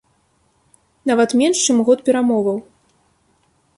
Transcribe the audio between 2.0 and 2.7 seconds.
перамоваў.